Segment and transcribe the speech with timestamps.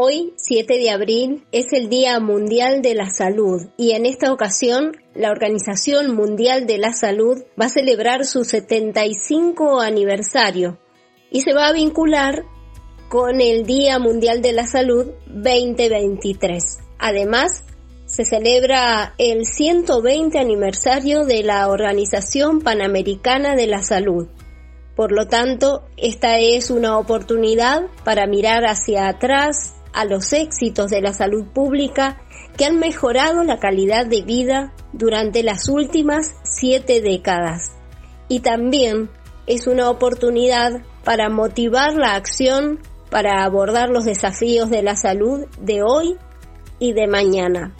[0.00, 4.92] Hoy, 7 de abril, es el Día Mundial de la Salud y en esta ocasión
[5.12, 10.78] la Organización Mundial de la Salud va a celebrar su 75 aniversario
[11.32, 12.44] y se va a vincular
[13.08, 16.78] con el Día Mundial de la Salud 2023.
[17.00, 17.64] Además,
[18.06, 24.28] se celebra el 120 aniversario de la Organización Panamericana de la Salud.
[24.94, 31.00] Por lo tanto, esta es una oportunidad para mirar hacia atrás a los éxitos de
[31.00, 32.20] la salud pública
[32.56, 37.76] que han mejorado la calidad de vida durante las últimas siete décadas.
[38.28, 39.10] Y también
[39.46, 45.82] es una oportunidad para motivar la acción para abordar los desafíos de la salud de
[45.82, 46.16] hoy
[46.78, 47.74] y de mañana.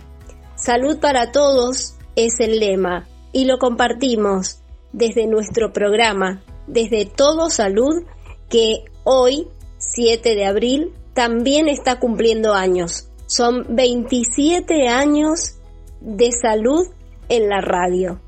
[0.56, 8.04] Salud para todos es el lema y lo compartimos desde nuestro programa, desde Todo Salud,
[8.48, 13.10] que hoy, 7 de abril, también está cumpliendo años.
[13.26, 15.56] Son 27 años
[16.00, 16.86] de salud
[17.28, 18.20] en la radio.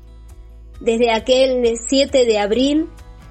[0.81, 2.89] Desde aquel 7 de abril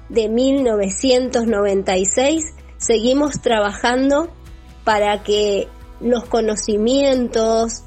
[0.09, 2.43] de 1996
[2.77, 4.31] seguimos trabajando
[4.83, 5.67] para que
[5.99, 7.83] los conocimientos,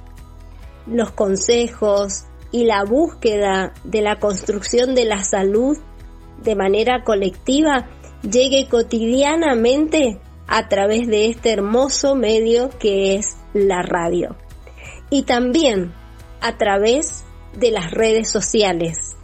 [0.86, 5.76] los consejos y la búsqueda de la construcción de la salud
[6.40, 7.90] de manera colectiva
[8.22, 14.36] llegue cotidianamente a través de este hermoso medio que es la radio.
[15.10, 15.94] Y también
[16.40, 17.24] a través
[17.58, 19.16] de las redes sociales.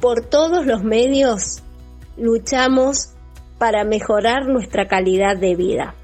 [0.00, 1.62] Por todos los medios
[2.16, 3.14] luchamos
[3.58, 5.94] para mejorar nuestra calidad de vida.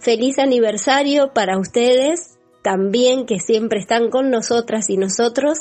[0.00, 5.58] Feliz aniversario para ustedes, también que siempre están con nosotras y nosotros,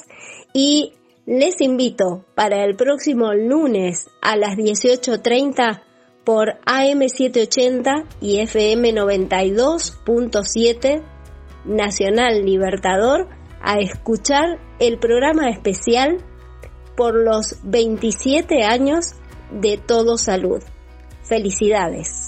[0.54, 0.94] y
[1.26, 5.84] les invito para el próximo lunes a las 18.30
[6.28, 11.02] por AM780 y FM 92.7
[11.64, 13.30] Nacional Libertador
[13.62, 16.18] a escuchar el programa especial
[16.98, 19.14] por los 27 años
[19.52, 20.62] de Todo Salud.
[21.24, 22.27] Felicidades.